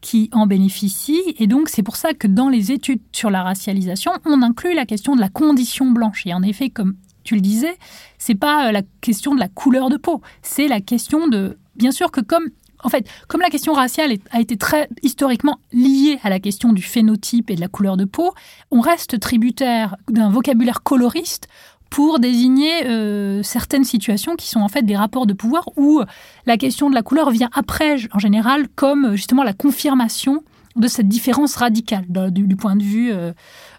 [0.00, 1.22] qui en bénéficie.
[1.38, 4.86] Et donc, c'est pour ça que dans les études sur la racialisation, on inclut la
[4.86, 6.26] question de la condition blanche.
[6.26, 7.76] Et en effet, comme tu le disais,
[8.18, 11.90] c'est pas euh, la question de la couleur de peau, c'est la question de, bien
[11.90, 12.48] sûr que comme
[12.82, 16.82] en fait, comme la question raciale a été très historiquement liée à la question du
[16.82, 18.32] phénotype et de la couleur de peau,
[18.70, 21.48] on reste tributaire d'un vocabulaire coloriste
[21.90, 26.00] pour désigner euh, certaines situations qui sont en fait des rapports de pouvoir où
[26.46, 30.42] la question de la couleur vient après, en général, comme justement la confirmation
[30.76, 33.32] de cette différence radicale du, point de vue, euh,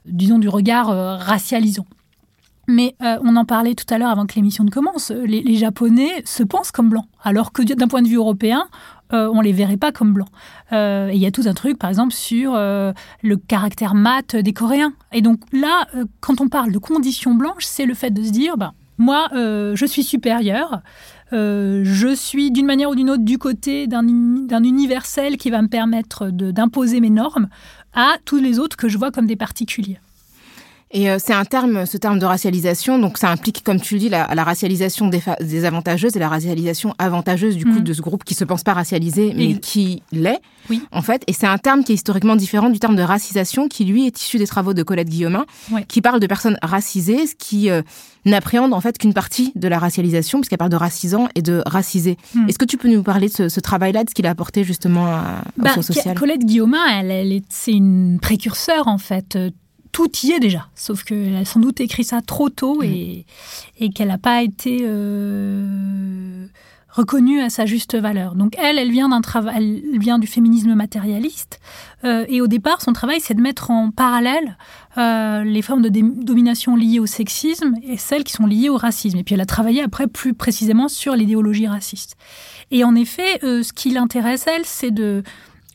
[0.06, 1.86] disons, du regard euh, racialisant.
[2.67, 6.43] Mais on en parlait tout à l'heure avant que l'émission ne commence, les, Japonais se
[6.43, 8.65] pensent comme blancs, alors que d'un point de vue européen,
[9.13, 10.30] euh, on les verrait pas comme blancs.
[10.71, 14.54] Euh, il y a tout un truc, par exemple, sur euh, le caractère mat des
[14.54, 14.93] Coréens.
[15.12, 15.88] Et donc là,
[16.19, 19.86] quand on parle de conditions blanches, c'est le fait de se dire, ben, moi, je
[19.88, 20.82] suis supérieur.
[21.32, 26.30] je suis d'une manière ou d'une autre du côté d'un universel qui va me permettre
[26.30, 27.50] d'imposer mes normes
[27.93, 30.00] à tous les autres que je vois comme des particuliers.
[30.93, 33.99] Et euh, c'est un terme, ce terme de racialisation, donc ça implique, comme tu le
[34.01, 37.84] dis, la, racialisation des, des, avantageuses et la racialisation avantageuse du coup mm.
[37.84, 40.82] de ce groupe qui se pense pas racialisé, mais qui l'est, oui.
[40.91, 41.23] en fait.
[41.27, 44.21] Et c'est un terme qui est historiquement différent du terme de racisation, qui lui est
[44.21, 45.45] issu des travaux de Colette Guillaumin,
[45.88, 47.82] qui parle de personnes racisées, ce qui euh,
[48.25, 52.17] n'appréhende en fait qu'une partie de la racialisation, puisqu'elle parle de racisant et de racisé.
[52.36, 52.49] Mm.
[52.49, 55.06] Est-ce que tu peux nous parler de ce, travail-là, de ce qu'il a apporté justement
[55.06, 56.17] à, bah, social?
[56.19, 59.38] Colette Guillaumin, elle, elle c'est une précurseur en fait
[59.91, 63.25] tout y est déjà, sauf qu'elle a sans doute écrit ça trop tôt et,
[63.80, 63.84] mm.
[63.84, 66.47] et qu'elle n'a pas été euh,
[66.89, 68.36] reconnue à sa juste valeur.
[68.36, 71.60] Donc elle, elle vient d'un travail, elle vient du féminisme matérialiste,
[72.04, 74.58] euh, et au départ, son travail, c'est de mettre en parallèle
[74.97, 79.17] euh, les formes de domination liées au sexisme et celles qui sont liées au racisme.
[79.17, 82.17] Et puis elle a travaillé après plus précisément sur l'idéologie raciste.
[82.71, 85.23] Et en effet, euh, ce qui l'intéresse elle, c'est de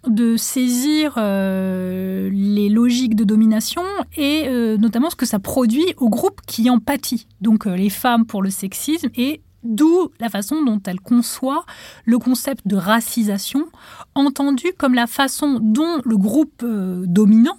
[0.09, 3.83] de saisir euh, les logiques de domination
[4.17, 7.27] et euh, notamment ce que ça produit aux groupes qui en pâtit.
[7.41, 11.65] Donc les femmes pour le sexisme et D'où la façon dont elle conçoit
[12.05, 13.67] le concept de racisation,
[14.15, 17.59] entendu comme la façon dont le groupe euh, dominant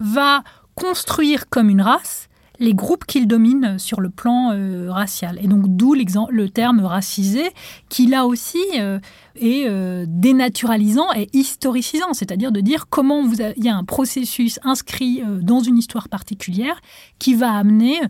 [0.00, 0.42] va
[0.74, 5.38] construire comme une race les groupes qu'il domine sur le plan euh, racial.
[5.42, 7.50] Et donc d'où le terme racisé,
[7.88, 8.98] qui là aussi euh,
[9.36, 9.68] est
[10.06, 15.60] dénaturalisant et historicisant, c'est-à-dire de dire comment vous il y a un processus inscrit dans
[15.60, 16.80] une histoire particulière
[17.18, 18.00] qui va amener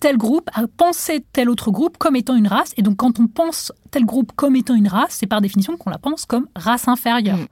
[0.00, 2.72] tel groupe a pensé tel autre groupe comme étant une race.
[2.76, 5.90] Et donc, quand on pense tel groupe comme étant une race, c'est par définition qu'on
[5.90, 7.38] la pense comme race inférieure.
[7.38, 7.46] Mm.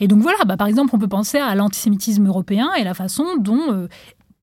[0.00, 3.36] Et donc voilà, bah, par exemple, on peut penser à l'antisémitisme européen et la façon
[3.38, 3.88] dont, euh,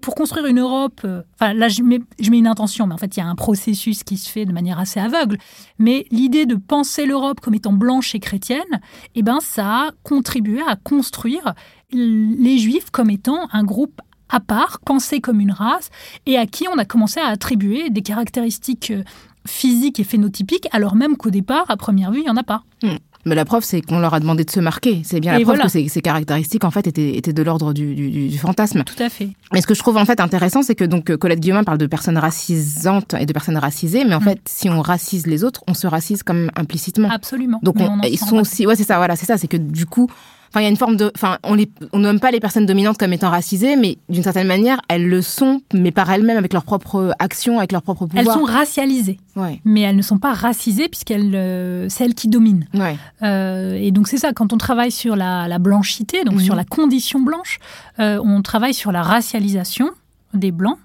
[0.02, 3.20] pour construire une Europe, euh, enfin là je mets, une intention, mais en fait il
[3.20, 5.38] y a un processus qui se fait de manière assez aveugle.
[5.80, 8.82] Mais l'idée de penser l'Europe comme étant blanche et chrétienne,
[9.16, 11.54] eh ben ça a contribué à construire
[11.92, 15.90] les Juifs comme étant un groupe à part, pensée comme une race,
[16.26, 19.04] et à qui on a commencé à attribuer des caractéristiques euh,
[19.46, 22.64] physiques et phénotypiques, alors même qu'au départ, à première vue, il n'y en a pas.
[22.82, 22.96] Hmm.
[23.26, 25.02] Mais la preuve, c'est qu'on leur a demandé de se marquer.
[25.04, 28.84] C'est bien la preuve que ces, caractéristiques, en fait, étaient, étaient de l'ordre du, fantasme.
[28.84, 29.30] Tout à fait.
[29.54, 31.86] Mais ce que je trouve, en fait, intéressant, c'est que donc Colette Guillaumin parle de
[31.86, 34.24] personnes racisantes et de personnes racisées, mais en hmm.
[34.24, 37.10] fait, si on racise les autres, on se racise comme implicitement.
[37.10, 37.60] Absolument.
[37.64, 38.66] Donc, ils sont aussi...
[38.66, 39.38] Ouais, c'est ça, voilà, c'est ça.
[39.38, 40.10] C'est que, du coup,
[40.52, 42.66] Enfin, il y a une forme de, enfin, on les, on nomme pas les personnes
[42.66, 46.52] dominantes comme étant racisées, mais d'une certaine manière, elles le sont, mais par elles-mêmes, avec
[46.52, 48.26] leurs propres actions, avec leurs propres pouvoirs.
[48.26, 49.62] Elles sont racialisées, ouais.
[49.64, 52.68] mais elles ne sont pas racisées puisqu'elles, euh, c'est elles qui dominent.
[52.74, 52.98] Ouais.
[53.22, 56.58] Euh, et donc c'est ça, quand on travaille sur la, la blanchité, donc sur mhm.
[56.58, 57.60] la condition blanche,
[58.00, 59.90] euh, on travaille sur la racialisation
[60.34, 60.80] des blancs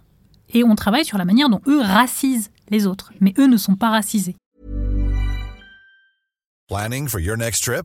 [0.54, 3.74] et on travaille sur la manière dont eux racisent les autres, mais eux ne sont
[3.74, 4.36] pas racisés.
[6.68, 7.84] Planning for your next trip?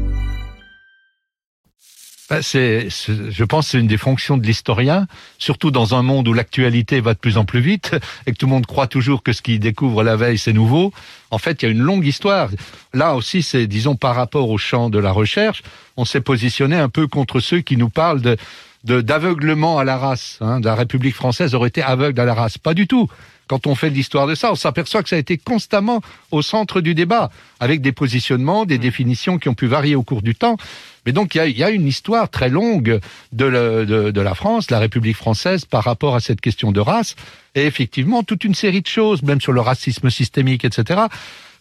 [2.31, 5.05] Bah, c'est, je pense c'est une des fonctions de l'historien,
[5.37, 7.93] surtout dans un monde où l'actualité va de plus en plus vite
[8.25, 10.93] et que tout le monde croit toujours que ce qu'il découvre la veille, c'est nouveau.
[11.29, 12.47] En fait, il y a une longue histoire.
[12.93, 15.61] Là aussi, c'est, disons, par rapport au champ de la recherche,
[15.97, 18.37] on s'est positionné un peu contre ceux qui nous parlent de,
[18.85, 20.37] d'aveuglement à la race.
[20.39, 20.61] Hein.
[20.63, 22.57] La République française aurait été aveugle à la race.
[22.57, 23.09] Pas du tout.
[23.47, 25.99] Quand on fait l'histoire de ça, on s'aperçoit que ça a été constamment
[26.31, 30.21] au centre du débat, avec des positionnements, des définitions qui ont pu varier au cours
[30.21, 30.55] du temps.
[31.05, 32.99] Mais donc il y a, une histoire très longue
[33.31, 37.15] de, de, la France, la République française, par rapport à cette question de race,
[37.55, 41.01] et effectivement toute une série de choses, même sur le racisme systémique, etc.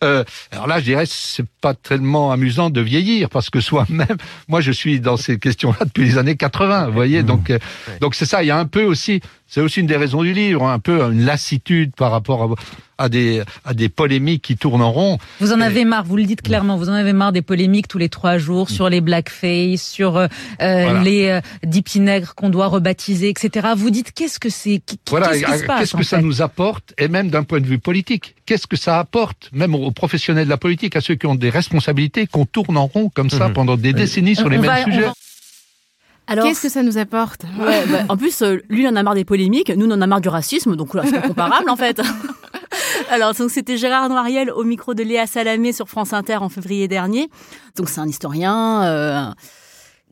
[0.03, 4.17] Euh, alors là, je dirais, c'est pas tellement amusant de vieillir parce que soi-même,
[4.49, 6.87] moi, je suis dans ces questions-là depuis les années 80.
[6.87, 7.27] Vous voyez, mmh.
[7.27, 7.59] donc, euh,
[8.01, 8.43] donc c'est ça.
[8.43, 9.21] Il y a un peu aussi,
[9.51, 12.57] c'est aussi une des raisons du livre, un peu une lassitude par rapport
[12.99, 15.19] à, à des, à des polémiques qui tournent en rond.
[15.41, 17.99] Vous en avez marre, vous le dites clairement, vous en avez marre des polémiques tous
[17.99, 20.29] les trois jours sur les blackface, sur euh,
[20.63, 23.71] euh les euh, dipinègres qu'on doit rebaptiser, etc.
[23.77, 24.81] Vous dites qu'est-ce que c'est?
[25.09, 28.77] Voilà, qu'est-ce que ça nous apporte, et même d'un point de vue politique, qu'est-ce que
[28.77, 32.47] ça apporte, même aux professionnels de la politique, à ceux qui ont des responsabilités, qu'on
[32.47, 33.53] tourne en rond comme ça mmh.
[33.55, 35.09] pendant des décennies sur les mêmes sujets?
[36.31, 39.03] Alors, qu'est-ce que ça nous apporte ouais, bah, En plus, euh, lui, il en a
[39.03, 41.77] marre des polémiques, nous, on en a marre du racisme, donc là, c'est comparable en
[41.77, 42.01] fait.
[43.11, 46.87] Alors, donc c'était Gérard Noiriel au micro de Léa Salamé sur France Inter en février
[46.87, 47.29] dernier.
[47.77, 48.85] Donc c'est un historien.
[48.85, 49.25] Euh,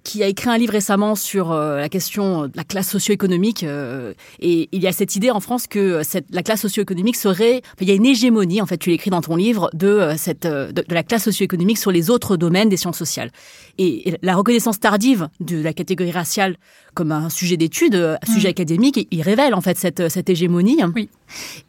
[0.08, 3.62] qui a écrit un livre récemment sur euh, la question de la classe socio-économique.
[3.62, 7.60] Euh, et il y a cette idée en France que cette, la classe socio-économique serait...
[7.78, 10.46] il y a une hégémonie, en fait, tu l'écris dans ton livre, de, euh, cette,
[10.46, 13.30] de, la classe socio-économique sur les autres domaines des sciences sociales.
[13.76, 16.56] Et, la reconnaissance tardive de la catégorie raciale
[16.94, 18.50] comme un sujet d'étude, un sujet mm.
[18.50, 20.78] académique, il révèle en fait cette, cette hégémonie.
[20.96, 21.10] Oui.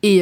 [0.02, 0.22] Et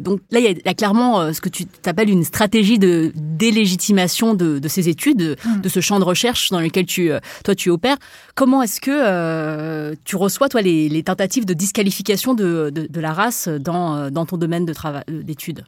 [0.00, 4.58] donc là, il y a, clairement ce que tu appelles une stratégie de délégitimation de,
[4.58, 5.60] de ces études, mm.
[5.60, 7.10] de ce champ de recherche dans lequel tu
[7.48, 7.96] toi tu opères.
[8.34, 13.96] Comment est-ce que euh, tu reçois toi les, tentatives de disqualification de, la race dans,
[13.96, 15.64] euh, dans ton domaine travail d'études?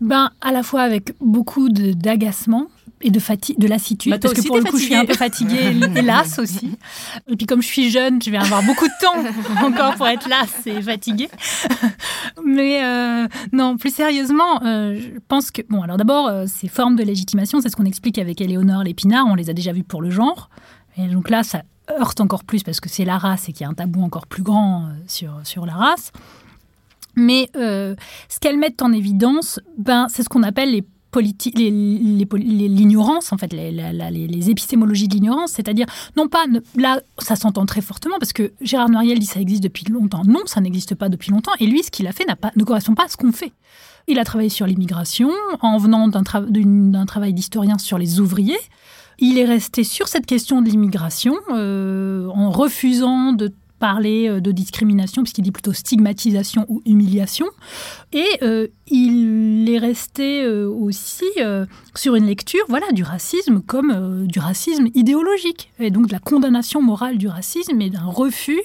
[0.00, 2.66] Ben, à la fois avec beaucoup d'agacement
[3.00, 5.14] et de fatigue, de lassitude, bah, parce que pour le coup, je suis un peu
[5.14, 6.70] fatiguée, hélas aussi.
[7.28, 10.28] Et puis comme je suis jeune, je vais avoir beaucoup de temps encore pour être
[10.28, 11.28] lasse et fatiguée.
[12.44, 16.96] Mais euh, non, plus sérieusement, euh, je pense que bon, alors d'abord, euh, ces formes
[16.96, 19.26] de légitimation, c'est ce qu'on explique avec Éléonore Lépinard.
[19.26, 20.48] On les a déjà vues pour le genre,
[20.96, 21.62] et donc là, ça
[22.00, 24.26] heurte encore plus parce que c'est la race et qu'il y a un tabou encore
[24.26, 26.12] plus grand sur sur la race.
[27.16, 27.96] Mais ce
[28.40, 30.84] qu'elles mettent en évidence, ben, c'est ce qu'on appelle les
[31.20, 36.44] l'ignorance, en fait, les, épistémologies de l'ignorance, c'est-à-dire, non pas,
[36.76, 40.22] là, ça s'entend très fortement, parce que Gérard Noiriel dit ça existe depuis longtemps.
[40.26, 42.94] Non, ça n'existe pas depuis longtemps, et lui, ce qu'il a fait pas, ne correspond
[42.94, 43.52] pas à ce qu'on fait.
[44.06, 48.58] Il a travaillé sur l'immigration, en venant d'un travail d'historien sur les ouvriers.
[49.18, 54.52] Il est resté sur cette question de l'immigration, euh, en refusant de parler euh, de
[54.52, 57.46] discrimination, puisqu'il dit plutôt stigmatisation ou humiliation.
[58.12, 59.43] Et euh, il
[59.84, 61.24] est resté euh, aussi
[61.94, 66.82] sur une lecture voilà, du racisme comme du racisme idéologique, et donc de la condamnation
[66.82, 68.60] morale du racisme et d'un refus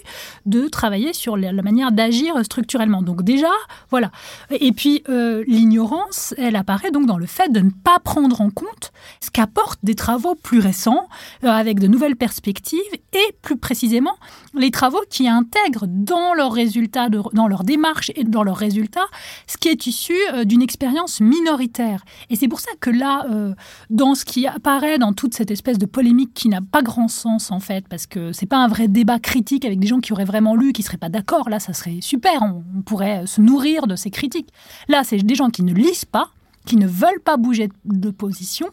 [0.46, 3.02] de travailler sur la, manière d'agir structurellement.
[3.02, 3.52] Donc déjà,
[3.90, 4.12] voilà.
[4.52, 5.04] Et puis
[5.48, 9.80] l'ignorance, elle apparaît donc dans le fait de ne pas prendre en compte ce qu'apportent
[9.84, 11.08] des travaux plus récents,
[11.44, 12.80] avec de nouvelles perspectives,
[13.14, 14.16] et plus précisément
[14.56, 19.08] les travaux qui intègrent dans leurs résultats, dans leur démarche et dans leurs résultats,
[19.48, 22.04] ce qui est issu euh, d'une expérience minoritaire.
[22.30, 23.54] Et c'est pour ça que là, euh,
[23.90, 27.52] dans ce qui apparaît dans toute cette espèce de polémique qui n'a pas grand sens
[27.52, 30.26] en fait, parce que c'est pas un vrai débat critique avec des gens qui auraient
[30.26, 31.50] vraiment lu, qui seraient pas d'accord.
[31.50, 32.42] Là, ça serait super.
[32.42, 34.50] On, pourrait se nourrir de ces critiques.
[34.88, 36.30] Là, c'est des gens qui ne lisent pas,
[36.66, 38.68] qui ne veulent pas bouger de position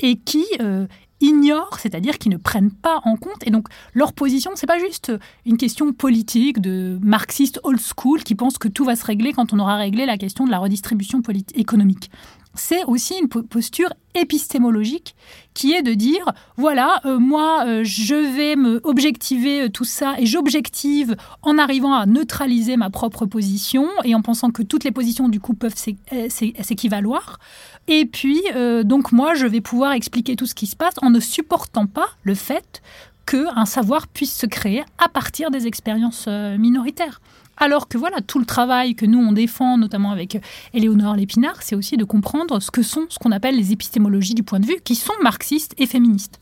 [0.00, 0.86] et qui euh,
[1.20, 3.46] ignorent, c'est-à-dire qu'ils ne prennent pas en compte.
[3.46, 5.12] Et donc, leur position, c'est pas juste
[5.46, 9.52] une question politique de marxiste old school qui pense que tout va se régler quand
[9.52, 11.22] on aura réglé la question de la redistribution
[11.54, 12.10] économique
[12.54, 15.16] c'est aussi une posture épistémologique
[15.54, 20.16] qui est de dire voilà euh, moi euh, je vais me objectiver euh, tout ça
[20.18, 24.90] et j'objective en arrivant à neutraliser ma propre position et en pensant que toutes les
[24.90, 27.38] positions du coup peuvent s'équivaloir.
[27.86, 28.42] Et puis
[28.84, 32.08] donc moi je vais pouvoir expliquer tout ce qui se passe en ne supportant pas
[32.22, 32.82] le fait
[33.26, 37.20] qu'un savoir puisse se créer à partir des expériences minoritaires
[37.56, 40.40] alors que voilà, tout le travail que nous on défend, notamment avec
[40.72, 44.42] Éléonore Lépinard, c'est aussi de comprendre ce que sont ce qu'on appelle les épistémologies du
[44.42, 46.40] point de vue, qui sont marxistes et féministes.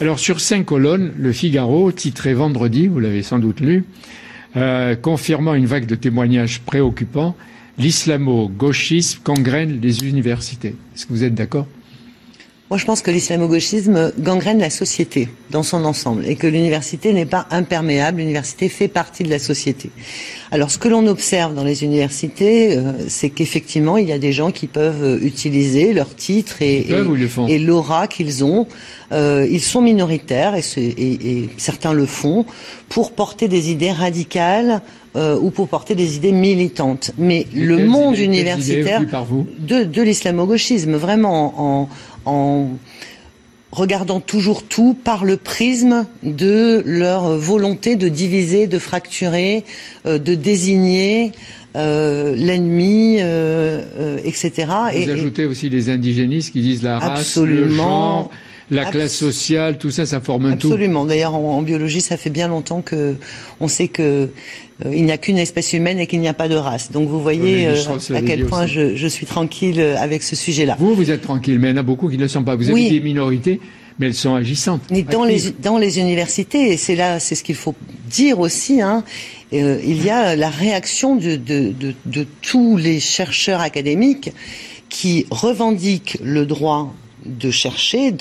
[0.00, 3.84] Alors sur cinq colonnes, le Figaro, titré vendredi, vous l'avez sans doute lu,
[4.56, 7.36] euh, confirmant une vague de témoignages préoccupants,
[7.78, 10.74] l'islamo-gauchisme gangrène les universités.
[10.94, 11.66] Est-ce que vous êtes d'accord?
[12.70, 17.26] Moi, je pense que l'islamo-gauchisme gangrène la société dans son ensemble et que l'université n'est
[17.26, 18.18] pas imperméable.
[18.18, 19.90] L'université fait partie de la société.
[20.52, 24.32] Alors, ce que l'on observe dans les universités, euh, c'est qu'effectivement, il y a des
[24.32, 26.86] gens qui peuvent euh, utiliser leur titre et,
[27.48, 28.68] et, l'aura qu'ils ont.
[29.10, 32.46] Euh, ils sont minoritaires et, et, certains le font
[32.88, 34.80] pour porter des idées radicales
[35.16, 37.10] euh, ou pour porter des idées militantes.
[37.18, 39.02] Mais le monde universitaire
[39.58, 41.88] de, de l'islamo-gauchisme, vraiment en, en
[43.72, 49.64] regardant toujours tout par le prisme de leur volonté de diviser, de fracturer,
[50.06, 51.32] euh, de désigner
[51.76, 54.66] euh, l'ennemi, euh, etc.
[54.92, 58.30] Vous et, ajoutez aussi les indigénistes qui disent la race, le genre,
[58.70, 60.68] la classe sociale, tout ça, ça forme un tout.
[60.68, 61.04] Absolument.
[61.04, 63.16] D'ailleurs, en, biologie, ça fait bien longtemps que
[63.60, 64.28] on sait que
[64.84, 66.90] euh, il n'y a qu'une espèce humaine et qu'il n'y a pas de race.
[66.92, 67.74] Donc vous voyez euh,
[68.14, 70.76] à quel point je, suis tranquille euh, avec ce sujet-là.
[70.78, 72.56] Vous, vous êtes tranquille, mais il y en a beaucoup qui ne le sont pas.
[72.56, 73.60] Vous avez des minorités,
[73.98, 74.82] mais elles sont agissantes.
[74.90, 77.74] Mais dans les, dans les universités, et c'est là, c'est ce qu'il faut
[78.08, 79.04] dire aussi, hein,
[79.52, 84.32] il y a la réaction de, de, de, de tous les chercheurs académiques
[84.88, 88.12] qui revendiquent le droit de chercher,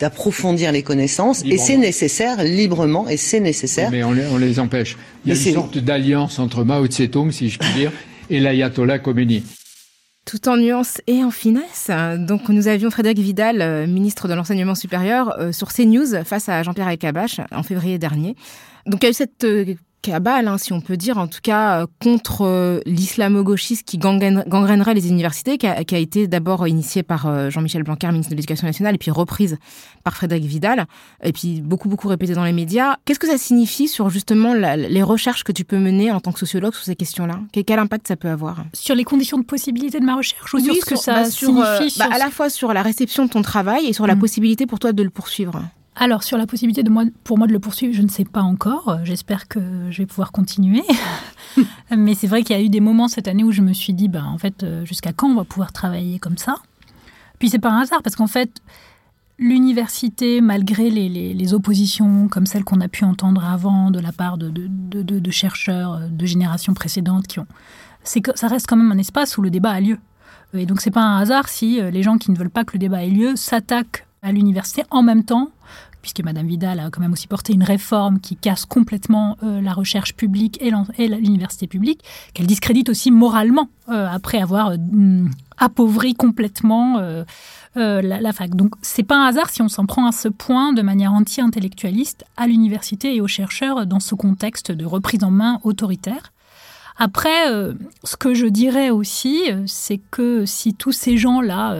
[0.00, 3.90] d'approfondir de, les connaissances, et c'est nécessaire librement, et c'est nécessaire.
[3.90, 4.96] Mais on les, empêche.
[5.24, 7.92] Il y a une sorte d'alliance entre Mao Tse-tung, si je puis dire,
[8.30, 9.42] et l'ayatollah Khomeini.
[10.24, 11.90] Tout en nuance et en finesse.
[12.18, 16.62] Donc, nous avions Frédéric Vidal, euh, ministre de l'Enseignement supérieur, euh, sur CNews face à
[16.62, 18.36] Jean-Pierre Elkabbach en février dernier.
[18.86, 21.38] Donc, il y a eu cette euh, cabale, hein, si on peut dire, en tout
[21.42, 27.26] cas euh, contre euh, l'islamo-gauchisme qui gangrènerait les universités, qui a, été d'abord initié par
[27.26, 29.58] euh, Jean-Michel Blanquer, ministre de l'Éducation nationale, et puis reprise
[30.02, 30.86] par Frédéric Vidal,
[31.22, 32.96] et puis beaucoup, beaucoup répété dans les médias.
[33.04, 36.38] Qu'est-ce que ça signifie sur justement les recherches que tu peux mener en tant que
[36.40, 37.38] sociologue sur ces questions-là?
[37.52, 38.64] Quel, impact ça peut avoir?
[38.72, 41.98] Sur les conditions de possibilité de ma recherche ou sur ce que ça bah, signifie
[41.98, 44.18] bah, À la fois sur la réception de ton travail et sur la mmh.
[44.18, 45.62] possibilité pour toi de le poursuivre.
[45.94, 48.40] Alors, sur la possibilité de moi, pour moi de le poursuivre, je ne sais pas
[48.40, 48.98] encore.
[49.04, 50.82] J'espère que je vais pouvoir continuer.
[51.96, 53.92] Mais c'est vrai qu'il y a eu des moments cette année où je me suis
[53.92, 56.56] dit, ben, en fait, euh, jusqu'à quand on va pouvoir travailler comme ça?
[57.38, 58.62] Puis c'est pas un hasard, parce qu'en fait,
[59.38, 64.50] l'université, malgré les, oppositions comme celles qu'on a pu entendre avant de la part de,
[64.50, 67.46] de, chercheurs euh, de générations précédentes, qui ont,
[68.02, 69.98] c'est que ça reste quand même un espace où le débat a lieu.
[70.54, 72.72] Et donc c'est pas un hasard si euh, les gens qui ne veulent pas que
[72.74, 75.50] le débat ait lieu s'attaquent à l'université en même temps
[76.02, 79.72] puisque Madame Vidal a quand même aussi porté une réforme qui casse complètement euh, la
[79.72, 80.70] recherche publique et
[81.08, 82.02] l'université publique,
[82.34, 85.24] qu'elle discrédite aussi moralement euh, après avoir euh,
[85.56, 87.00] appauvri complètement
[87.74, 88.54] la, la, fac.
[88.54, 92.24] Donc c'est pas un hasard si on s'en prend à ce point de manière anti-intellectualiste
[92.36, 96.31] à l'université et aux chercheurs dans ce contexte de reprise en main autoritaire.
[97.04, 97.48] Après,
[98.04, 101.76] ce que je dirais aussi, c'est que si tous ces gens-là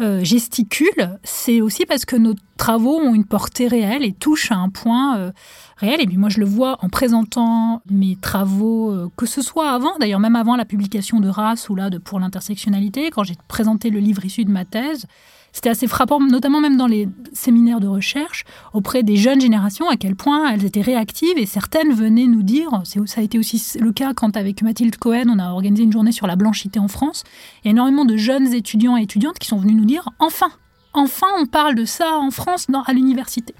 [0.00, 4.56] euh, gesticule, c'est aussi parce que nos travaux ont une portée réelle et touchent à
[4.56, 5.30] un point euh,
[5.76, 6.00] réel.
[6.00, 9.96] Et puis moi, je le vois en présentant mes travaux, euh, que ce soit avant,
[10.00, 14.00] d'ailleurs même avant la publication de Race ou là Pour l'intersectionnalité, quand j'ai présenté le
[14.00, 15.06] livre issu de ma thèse,
[15.54, 19.96] c'était assez frappant, notamment même dans les séminaires de recherche, auprès des jeunes générations, à
[19.96, 23.92] quel point elles étaient réactives et certaines venaient nous dire, ça a été aussi le
[23.92, 27.22] cas quand avec Mathilde Cohen, on a organisé une journée sur la blanchité en France,
[27.64, 30.50] énormément de jeunes étudiants et étudiantes qui sont venus nous dire, enfin,
[30.92, 33.54] enfin on parle de ça en France dans, à l'université.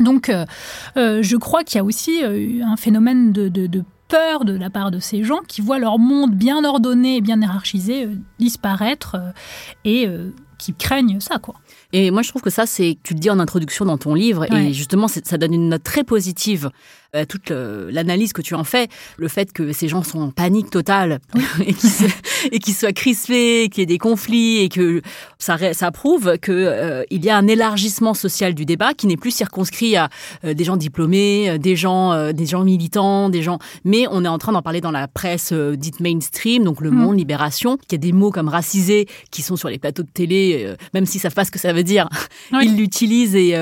[0.00, 0.44] Donc, euh,
[0.96, 4.68] euh, je crois qu'il y a aussi euh, un phénomène de, de, peur de la
[4.68, 8.08] part de ces gens qui voient leur monde bien ordonné et bien hiérarchisé
[8.38, 9.16] disparaître
[9.86, 10.06] et
[10.64, 11.54] qui craignent ça, quoi.
[11.92, 14.50] Et moi, je trouve que ça, c'est, tu le dis en introduction dans ton livre,
[14.52, 16.70] et justement, ça donne une note très positive
[17.14, 18.88] euh, toute l'analyse que tu en fais,
[19.18, 21.20] le fait que ces gens sont en panique totale
[22.50, 25.00] et qu'ils soient crispés, qu'il y ait des conflits et que
[25.38, 29.30] ça, ça prouve qu'il euh, y a un élargissement social du débat qui n'est plus
[29.30, 30.08] circonscrit à
[30.44, 33.58] euh, des gens diplômés, des gens, des gens militants, des gens.
[33.84, 36.94] Mais on est en train d'en parler dans la presse dite mainstream, donc Le mm.
[36.94, 40.08] Monde, Libération, qu'il y a des mots comme racisé qui sont sur les plateaux de
[40.08, 42.08] télé, même s'ils savent pas ce que ça veut dire,
[42.52, 43.54] ils l'utilisent et,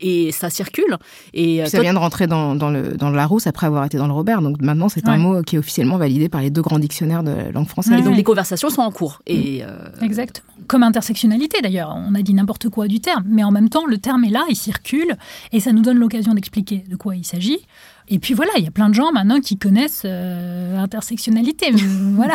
[0.00, 0.98] et ça circule.
[1.32, 4.06] Et ça vient de rentrer dans, dans le dans le Larousse après avoir été dans
[4.06, 4.42] le Robert.
[4.42, 7.52] Donc maintenant, c'est un mot qui est officiellement validé par les deux grands dictionnaires de
[7.52, 8.02] langue française.
[8.02, 9.22] donc les conversations sont en cours.
[9.26, 9.66] Et mm.
[9.66, 10.46] euh, Exactement.
[10.66, 11.96] Comme intersectionnalité d'ailleurs.
[11.96, 13.24] On a dit n'importe quoi du terme.
[13.26, 15.16] Mais en même temps, le terme est là, il circule.
[15.52, 17.60] Et ça nous donne l'occasion d'expliquer de quoi il s'agit.
[18.08, 21.70] Et puis voilà, il y a plein de gens maintenant qui connaissent euh, intersectionnalité.
[22.14, 22.34] voilà.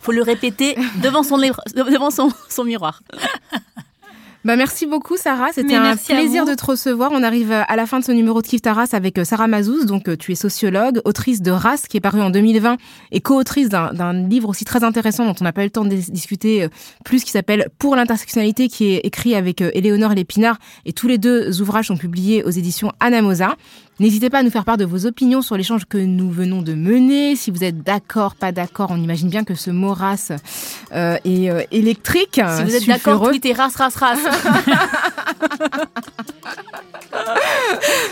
[0.00, 1.38] Faut le répéter devant son,
[1.76, 3.02] devant son, son miroir.
[4.46, 5.48] Bah, merci beaucoup, Sarah.
[5.52, 7.10] C'était un plaisir de te recevoir.
[7.12, 9.86] On arrive à la fin de ce numéro de Kif Taras avec euh, Sarah Mazouz.
[9.86, 12.76] Donc, euh, tu es sociologue, autrice de Race, qui est paru en 2020,
[13.10, 15.96] et co-autrice d'un livre aussi très intéressant dont on n'a pas eu le temps de
[15.96, 16.68] discuter euh,
[17.04, 20.58] plus, qui s'appelle Pour l'intersectionnalité, qui est écrit avec Éléonore Lépinard.
[20.84, 23.56] Et tous les deux ouvrages sont publiés aux éditions Anamosa.
[23.98, 26.74] N'hésitez pas à nous faire part de vos opinions sur l'échange que nous venons de
[26.74, 27.34] mener.
[27.34, 30.32] Si vous êtes d'accord, pas d'accord, on imagine bien que ce mot race
[30.92, 32.40] euh, est euh, électrique.
[32.56, 34.18] Si vous êtes d'accord, tweetez race, race, race.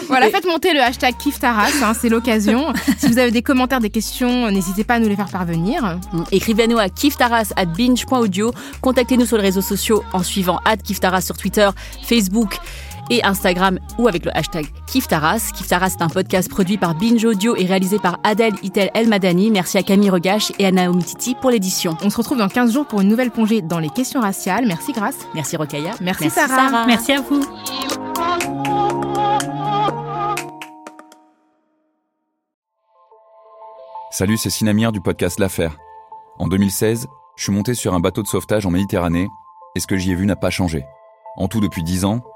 [0.09, 2.72] voilà, faites monter le hashtag Kiftaras, hein, c'est l'occasion.
[2.97, 5.99] si vous avez des commentaires, des questions, n'hésitez pas à nous les faire parvenir.
[6.32, 8.53] Écrivez-nous à kiftaras at binge.audio.
[8.80, 11.68] Contactez-nous sur les réseaux sociaux en suivant kiftaras sur Twitter,
[12.03, 12.59] Facebook
[13.11, 15.50] et Instagram ou avec le hashtag Kiftaras.
[15.55, 19.50] Kiftaras est un podcast produit par Binge Audio et réalisé par Adèle Itel El Madani.
[19.50, 21.96] Merci à Camille Regache et à Naomi Titi pour l'édition.
[22.02, 24.66] On se retrouve dans 15 jours pour une nouvelle plongée dans les questions raciales.
[24.66, 25.16] Merci Grace.
[25.34, 25.92] Merci Rokaya.
[26.00, 26.86] Merci, Sarah.
[26.86, 27.44] Merci à vous.
[34.11, 35.76] Salut, c'est Sinamir du podcast L'Affaire.
[36.38, 39.28] En 2016, je suis monté sur un bateau de sauvetage en Méditerranée
[39.74, 40.84] et ce que j'y ai vu n'a pas changé.
[41.36, 42.20] En tout, depuis 10 ans,